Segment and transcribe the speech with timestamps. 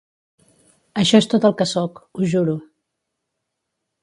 [1.01, 2.57] Això és tot el que sóc, ho juro.